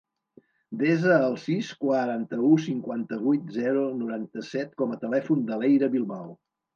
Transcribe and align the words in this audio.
Desa 0.77 1.17
el 1.25 1.35
sis, 1.41 1.67
quaranta-u, 1.83 2.49
cinquanta-vuit, 2.63 3.43
zero, 3.57 3.83
noranta-set 3.99 4.73
com 4.83 4.97
a 4.97 4.97
telèfon 5.05 5.45
de 5.51 5.61
l'Eira 5.61 5.91
Bilbao. 5.97 6.33